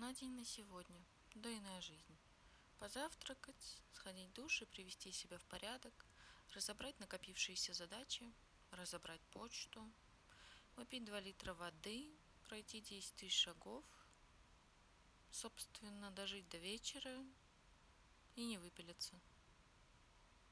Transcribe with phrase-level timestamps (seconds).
[0.00, 1.04] На день на сегодня.
[1.36, 2.18] да и на жизнь.
[2.80, 5.92] Позавтракать, сходить в душ и привести себя в порядок,
[6.52, 8.32] разобрать накопившиеся задачи,
[8.72, 9.88] разобрать почту,
[10.74, 12.10] выпить 2 литра воды,
[12.48, 13.84] пройти 10 тысяч шагов,
[15.30, 17.24] собственно, дожить до вечера
[18.34, 19.14] и не выпилиться.